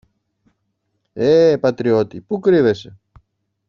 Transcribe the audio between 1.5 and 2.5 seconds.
πατριώτη! πού